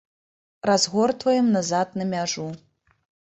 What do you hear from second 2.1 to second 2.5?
мяжу.